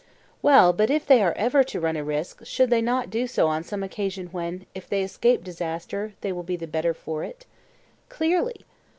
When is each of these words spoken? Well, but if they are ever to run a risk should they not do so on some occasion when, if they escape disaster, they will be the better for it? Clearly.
Well, 0.41 0.73
but 0.73 0.89
if 0.89 1.05
they 1.05 1.21
are 1.21 1.33
ever 1.33 1.63
to 1.65 1.79
run 1.79 1.95
a 1.95 2.03
risk 2.03 2.43
should 2.43 2.71
they 2.71 2.81
not 2.81 3.11
do 3.11 3.27
so 3.27 3.45
on 3.45 3.63
some 3.63 3.83
occasion 3.83 4.29
when, 4.31 4.65
if 4.73 4.89
they 4.89 5.03
escape 5.03 5.43
disaster, 5.43 6.13
they 6.21 6.31
will 6.31 6.41
be 6.41 6.55
the 6.57 6.65
better 6.65 6.95
for 6.95 7.23
it? 7.23 7.45
Clearly. 8.09 8.65